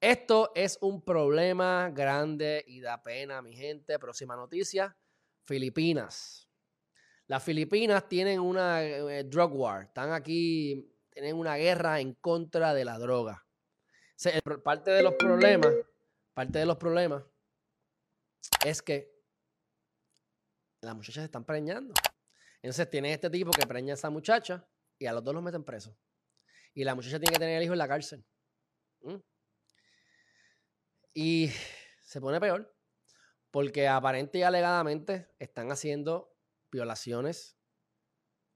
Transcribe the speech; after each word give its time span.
Esto 0.00 0.52
es 0.54 0.78
un 0.82 1.02
problema 1.02 1.90
grande 1.90 2.62
y 2.66 2.80
da 2.80 3.02
pena, 3.02 3.40
mi 3.40 3.54
gente. 3.54 3.98
Próxima 3.98 4.36
noticia, 4.36 4.96
Filipinas. 5.44 6.48
Las 7.26 7.42
Filipinas 7.42 8.08
tienen 8.08 8.40
una 8.40 8.84
eh, 8.84 9.24
drug 9.24 9.54
war. 9.54 9.84
Están 9.84 10.12
aquí, 10.12 10.94
tienen 11.10 11.36
una 11.36 11.56
guerra 11.56 12.00
en 12.00 12.14
contra 12.14 12.74
de 12.74 12.84
la 12.84 12.98
droga. 12.98 13.46
parte 14.62 14.90
de 14.90 15.02
los 15.02 15.14
problemas, 15.14 15.72
parte 16.34 16.58
de 16.58 16.66
los 16.66 16.76
problemas 16.76 17.24
es 18.64 18.82
que 18.82 19.16
las 20.82 20.94
muchachas 20.94 21.22
se 21.22 21.24
están 21.24 21.44
preñando. 21.44 21.94
Entonces 22.62 22.88
tienen 22.90 23.12
este 23.12 23.30
tipo 23.30 23.50
que 23.50 23.66
preña 23.66 23.94
a 23.94 23.94
esa 23.94 24.10
muchacha 24.10 24.68
y 24.98 25.06
a 25.06 25.12
los 25.12 25.24
dos 25.24 25.34
los 25.34 25.42
meten 25.42 25.64
presos. 25.64 25.96
Y 26.74 26.84
la 26.84 26.94
muchacha 26.94 27.18
tiene 27.18 27.32
que 27.32 27.38
tener 27.38 27.56
el 27.56 27.64
hijo 27.64 27.72
en 27.72 27.78
la 27.78 27.88
cárcel. 27.88 28.24
¿Mm? 29.00 29.16
Y 31.18 31.50
se 32.02 32.20
pone 32.20 32.38
peor 32.38 32.70
porque 33.50 33.88
aparente 33.88 34.36
y 34.36 34.42
alegadamente 34.42 35.34
están 35.38 35.72
haciendo 35.72 36.36
violaciones 36.70 37.56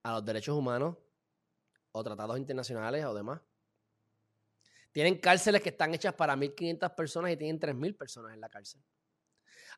a 0.03 0.13
los 0.13 0.27
derechos 0.27 0.59
humanos 0.59 0.99
o 1.91 2.05
tratados 2.05 2.37
internacionales 2.37 3.03
o 3.07 3.15
demás. 3.15 3.41
Tienen 4.93 5.19
cárceles 5.19 5.63
que 5.63 5.71
están 5.71 5.95
hechas 5.95 6.13
para 6.13 6.37
1.500 6.37 6.95
personas 6.95 7.33
y 7.33 7.39
tienen 7.39 7.59
3.000 7.59 7.97
personas 7.97 8.35
en 8.35 8.43
la 8.43 8.51
cárcel. 8.51 8.85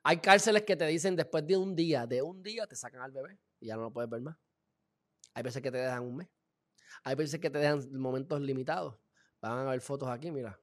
Hay 0.02 0.16
cárceles 0.16 0.64
que 0.64 0.74
te 0.74 0.86
dicen 0.86 1.14
después 1.14 1.46
de 1.46 1.56
un 1.56 1.76
día, 1.76 2.04
de 2.04 2.20
un 2.20 2.42
día 2.42 2.66
te 2.66 2.74
sacan 2.74 3.02
al 3.02 3.12
bebé 3.12 3.38
y 3.60 3.68
ya 3.68 3.76
no 3.76 3.82
lo 3.82 3.92
puedes 3.92 4.10
ver 4.10 4.22
más. 4.22 4.36
Hay 5.34 5.44
veces 5.44 5.62
que 5.62 5.70
te 5.70 5.78
dejan 5.78 6.02
un 6.02 6.16
mes. 6.16 6.28
Hay 7.04 7.14
veces 7.14 7.38
que 7.38 7.48
te 7.48 7.58
dejan 7.58 7.92
momentos 7.92 8.40
limitados. 8.40 8.98
Van 9.40 9.68
a 9.68 9.70
ver 9.70 9.80
fotos 9.80 10.08
aquí, 10.08 10.32
mira. 10.32 10.58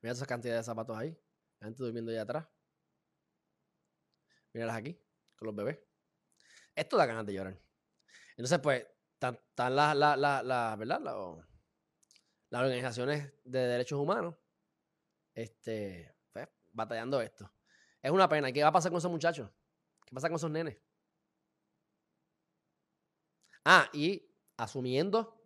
Mira 0.00 0.12
esa 0.12 0.26
cantidad 0.26 0.56
de 0.56 0.62
zapatos 0.62 0.96
ahí. 0.96 1.16
La 1.60 1.66
gente 1.66 1.82
durmiendo 1.82 2.10
allá 2.10 2.22
atrás. 2.22 2.48
Míralas 4.52 4.76
aquí, 4.76 5.00
con 5.36 5.46
los 5.46 5.54
bebés. 5.54 5.78
Esto 6.74 6.96
da 6.96 7.06
ganas 7.06 7.26
de 7.26 7.34
llorar. 7.34 7.60
Entonces, 8.30 8.58
pues, 8.60 8.86
están 9.12 9.76
las, 9.76 9.96
la, 9.96 10.76
¿verdad? 10.78 11.00
las 12.50 12.62
organizaciones 12.62 13.32
de 13.44 13.58
derechos 13.58 13.98
humanos 13.98 14.36
este, 15.34 16.14
pues, 16.32 16.48
batallando 16.72 17.20
esto. 17.20 17.52
Es 18.00 18.10
una 18.10 18.28
pena. 18.28 18.48
¿Y 18.48 18.52
qué 18.52 18.62
va 18.62 18.68
a 18.68 18.72
pasar 18.72 18.90
con 18.90 18.98
esos 18.98 19.10
muchachos? 19.10 19.50
¿Qué 20.04 20.14
pasa 20.14 20.28
con 20.28 20.36
esos 20.36 20.50
nenes? 20.50 20.78
Ah, 23.64 23.90
y 23.92 24.34
asumiendo 24.56 25.44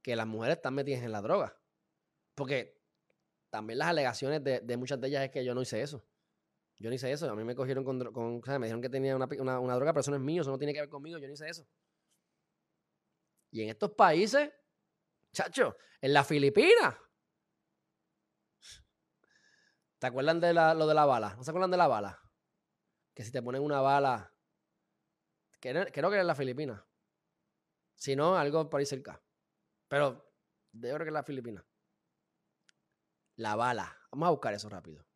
que 0.00 0.16
las 0.16 0.26
mujeres 0.26 0.56
están 0.56 0.74
metidas 0.74 1.02
en 1.02 1.12
la 1.12 1.20
droga. 1.20 1.60
Porque 2.34 2.77
también 3.50 3.78
las 3.78 3.88
alegaciones 3.88 4.42
de, 4.42 4.76
muchas 4.76 5.00
de 5.00 5.08
ellas 5.08 5.24
es 5.24 5.30
que 5.30 5.44
yo 5.44 5.54
no 5.54 5.62
hice 5.62 5.80
eso. 5.80 6.04
Yo 6.78 6.88
no 6.90 6.94
hice 6.94 7.10
eso. 7.10 7.30
A 7.30 7.34
mí 7.34 7.44
me 7.44 7.54
cogieron 7.54 7.84
con, 7.84 8.12
con 8.12 8.40
me 8.60 8.66
dijeron 8.66 8.80
que 8.80 8.88
tenía 8.88 9.16
una, 9.16 9.26
droga, 9.26 9.92
pero 9.92 10.00
eso 10.00 10.10
no 10.10 10.16
es 10.16 10.22
mío, 10.22 10.42
eso 10.42 10.50
no 10.50 10.58
tiene 10.58 10.72
que 10.72 10.80
ver 10.80 10.88
conmigo, 10.88 11.18
yo 11.18 11.26
no 11.26 11.32
hice 11.32 11.48
eso. 11.48 11.66
Y 13.50 13.62
en 13.62 13.70
estos 13.70 13.92
países, 13.92 14.52
chacho, 15.32 15.76
en 16.00 16.12
las 16.12 16.26
Filipinas. 16.26 16.96
¿Te 19.98 20.06
acuerdan 20.06 20.38
de 20.38 20.52
lo 20.52 20.86
de 20.86 20.94
la 20.94 21.06
bala? 21.06 21.34
¿No 21.34 21.42
se 21.42 21.50
acuerdan 21.50 21.70
de 21.70 21.76
la 21.76 21.88
bala? 21.88 22.20
Que 23.14 23.24
si 23.24 23.32
te 23.32 23.42
ponen 23.42 23.62
una 23.62 23.80
bala. 23.80 24.32
Creo, 25.58 25.86
que 25.86 25.98
era 25.98 26.20
en 26.20 26.26
las 26.26 26.38
Filipinas. 26.38 26.80
Si 27.96 28.14
no, 28.14 28.36
algo 28.36 28.70
por 28.70 28.78
ahí 28.78 28.86
cerca. 28.86 29.20
Pero 29.88 30.32
de 30.70 30.88
creo 30.90 30.98
que 31.00 31.08
es 31.08 31.12
la 31.12 31.24
Filipinas. 31.24 31.64
La 33.38 33.54
bala. 33.54 33.96
Vamos 34.10 34.26
a 34.26 34.30
buscar 34.30 34.52
eso 34.52 34.68
rápido. 34.68 35.06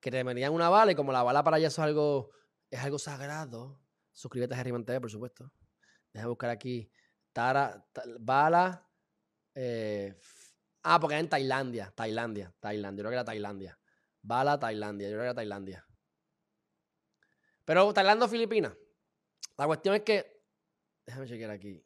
Que 0.00 0.10
te 0.10 0.24
metían 0.24 0.52
una 0.52 0.70
bala 0.70 0.92
y 0.92 0.94
como 0.94 1.12
la 1.12 1.22
bala 1.22 1.44
para 1.44 1.58
allá 1.58 1.68
es 1.68 1.78
algo, 1.78 2.30
es 2.70 2.80
algo 2.80 2.98
sagrado. 2.98 3.78
Suscríbete 4.12 4.54
a 4.54 4.58
Harry 4.58 4.72
TV, 4.82 5.00
por 5.00 5.10
supuesto. 5.10 5.52
Deja 6.10 6.26
buscar 6.26 6.48
aquí. 6.48 6.90
Tara, 7.34 7.86
bala. 8.18 8.88
Eh, 9.54 10.18
ah, 10.84 10.98
porque 10.98 11.14
era 11.14 11.20
en 11.20 11.28
Tailandia. 11.28 11.92
Tailandia. 11.94 12.54
Tailandia. 12.60 13.02
Yo 13.02 13.02
creo 13.02 13.10
que 13.10 13.16
era 13.16 13.24
Tailandia. 13.24 13.78
Bala, 14.22 14.58
Tailandia. 14.58 15.08
Yo 15.08 15.16
creo 15.16 15.20
que 15.20 15.26
era 15.26 15.34
Tailandia. 15.34 15.86
Pero 17.66 17.92
Tailandia 17.92 18.24
o 18.24 18.28
Filipinas. 18.28 18.72
La 19.58 19.66
cuestión 19.66 19.96
es 19.96 20.00
que. 20.00 20.42
Déjame 21.04 21.26
chequear 21.26 21.50
aquí. 21.50 21.85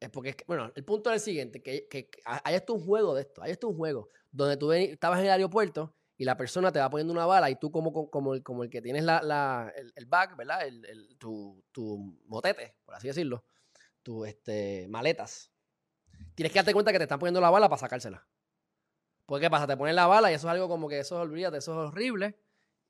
Es 0.00 0.10
porque, 0.10 0.36
bueno, 0.46 0.72
el 0.74 0.84
punto 0.84 1.10
es 1.10 1.14
el 1.14 1.20
siguiente: 1.20 1.62
que, 1.62 1.88
que 1.88 2.10
hay 2.24 2.54
esto 2.54 2.74
un 2.74 2.84
juego 2.84 3.14
de 3.14 3.22
esto. 3.22 3.42
Hay 3.42 3.52
esto 3.52 3.68
un 3.68 3.76
juego 3.76 4.08
donde 4.30 4.56
tú 4.56 4.72
estabas 4.72 5.20
en 5.20 5.26
el 5.26 5.32
aeropuerto 5.32 5.94
y 6.16 6.24
la 6.24 6.36
persona 6.36 6.72
te 6.72 6.78
va 6.78 6.90
poniendo 6.90 7.12
una 7.12 7.26
bala 7.26 7.50
y 7.50 7.56
tú 7.56 7.70
como, 7.70 7.92
como, 8.10 8.34
el, 8.34 8.42
como 8.42 8.64
el 8.64 8.70
que 8.70 8.82
tienes 8.82 9.04
la, 9.04 9.72
el, 9.94 10.06
bag, 10.06 10.36
¿verdad? 10.36 10.66
El, 10.66 11.16
tu, 11.18 11.64
tu, 11.72 12.18
motete, 12.26 12.76
por 12.84 12.94
así 12.94 13.08
decirlo, 13.08 13.44
tus 14.02 14.28
este, 14.28 14.86
maletas. 14.88 15.50
Tienes 16.34 16.52
que 16.52 16.58
darte 16.58 16.72
cuenta 16.72 16.92
que 16.92 16.98
te 16.98 17.04
están 17.04 17.18
poniendo 17.18 17.40
la 17.40 17.50
bala 17.50 17.68
para 17.68 17.80
sacársela. 17.80 18.26
Porque 19.26 19.46
¿qué 19.46 19.50
pasa? 19.50 19.66
Te 19.66 19.76
ponen 19.76 19.96
la 19.96 20.06
bala 20.06 20.30
y 20.30 20.34
eso 20.34 20.46
es 20.46 20.52
algo 20.52 20.68
como 20.68 20.88
que 20.88 21.00
eso, 21.00 21.20
olvídate, 21.20 21.58
eso 21.58 21.72
es 21.72 21.88
horrible. 21.88 22.38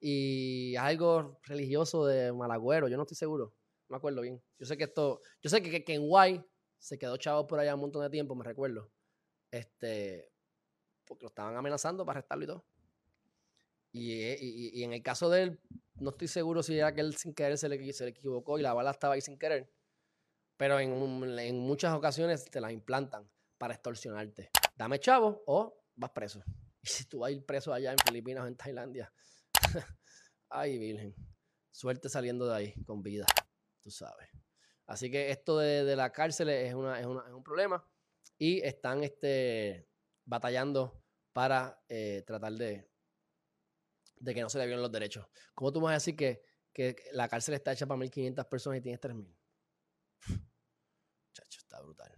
Y 0.01 0.75
es 0.75 0.81
algo 0.81 1.39
religioso 1.45 2.05
de 2.07 2.33
malagüero, 2.33 2.89
yo 2.89 2.97
no 2.97 3.05
estoy 3.05 3.17
seguro. 3.17 3.55
No 3.89 3.95
me 3.95 3.97
acuerdo 3.97 4.21
bien. 4.21 4.43
Yo 4.59 4.67
sé 4.67 4.77
que 4.77 4.85
esto, 4.85 5.21
yo 5.41 5.49
sé 5.49 5.63
que, 5.63 5.85
que, 5.85 5.95
en 5.95 6.07
Guay 6.07 6.45
se 6.85 6.99
quedó 6.99 7.17
chavo 7.17 7.47
por 7.47 7.59
allá 7.59 7.75
un 7.75 7.81
montón 7.81 8.03
de 8.03 8.11
tiempo, 8.11 8.35
me 8.35 8.45
recuerdo. 8.45 8.93
Este, 9.51 10.31
porque 11.07 11.25
lo 11.25 11.29
estaban 11.29 11.57
amenazando 11.57 12.05
para 12.05 12.19
arrestarlo 12.19 12.45
y 12.45 12.47
todo. 12.47 12.67
Eh, 13.95 14.39
y, 14.39 14.83
en 14.83 14.93
el 14.93 15.03
caso 15.03 15.31
de 15.31 15.45
él, 15.45 15.61
no 15.95 16.11
estoy 16.11 16.29
seguro 16.29 16.63
si 16.63 16.77
era 16.77 16.95
que 16.95 17.01
él 17.01 17.17
sin 17.17 17.33
querer 17.33 17.57
se 17.57 17.71
le, 17.71 17.93
se 17.95 18.05
le 18.05 18.11
equivocó 18.11 18.59
y 18.59 18.63
la 18.63 18.75
bala 18.75 18.91
estaba 18.91 19.15
ahí 19.15 19.23
sin 19.23 19.39
querer. 19.39 19.73
Pero 20.59 20.79
en, 20.79 21.39
en 21.39 21.59
muchas 21.59 21.95
ocasiones 21.95 22.45
te 22.51 22.61
la 22.61 22.71
implantan 22.71 23.31
para 23.57 23.73
extorsionarte. 23.73 24.51
Dame 24.77 25.01
chavo 25.01 25.43
o 25.47 25.83
vas 25.97 26.11
preso. 26.11 26.43
Y 26.83 26.87
si 26.87 27.07
tú 27.07 27.21
vas 27.21 27.29
a 27.29 27.33
ir 27.33 27.47
preso 27.47 27.73
allá 27.73 27.93
en 27.93 27.99
Filipinas 27.99 28.45
o 28.45 28.47
en 28.47 28.57
Tailandia, 28.59 29.11
ay, 30.51 30.77
virgen, 30.77 31.15
suerte 31.71 32.11
saliendo 32.11 32.47
de 32.47 32.55
ahí 32.55 32.85
con 32.85 33.03
vida, 33.03 33.25
tú 33.81 33.91
sabes. 33.91 34.29
Así 34.87 35.11
que 35.11 35.31
esto 35.31 35.59
de, 35.59 35.97
la 35.97 36.13
cárcel 36.13 36.51
es, 36.51 36.75
un 36.75 37.43
problema 37.43 37.87
y 38.39 38.61
están 38.61 39.03
este, 39.03 39.89
batallando 40.25 41.03
para 41.33 41.83
eh, 41.89 42.23
tratar 42.27 42.53
de, 42.53 42.91
que 44.25 44.41
no 44.41 44.49
se 44.49 44.59
le 44.59 44.67
violen 44.67 44.83
los 44.83 44.93
derechos. 44.93 45.27
¿Cómo 45.55 45.73
tú 45.73 45.81
vas 45.81 45.93
a 45.93 45.95
decir 45.95 46.17
que, 46.17 46.43
que 46.73 46.97
la 47.13 47.29
cárcel 47.29 47.55
está 47.55 47.73
hecha 47.73 47.87
para 47.87 48.01
1.500 48.01 48.49
personas 48.49 48.79
y 48.79 48.83
tienes 48.83 49.01
3.000? 49.01 49.35
Chacho, 51.33 51.61
está 51.61 51.81
brutal. 51.81 52.13